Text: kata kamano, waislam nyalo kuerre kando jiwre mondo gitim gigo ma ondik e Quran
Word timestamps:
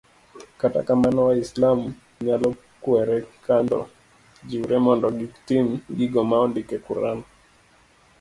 kata 0.57 0.81
kamano, 0.87 1.21
waislam 1.27 1.79
nyalo 2.25 2.49
kuerre 2.81 3.17
kando 3.45 3.79
jiwre 4.47 4.77
mondo 4.85 5.07
gitim 5.19 5.67
gigo 5.97 6.21
ma 6.29 6.37
ondik 6.45 6.67
e 6.75 6.77
Quran 6.87 7.19